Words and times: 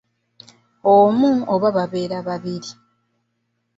Omu 0.95 1.31
oba 1.53 1.69
babeera 1.75 2.17
babiri. 2.27 2.71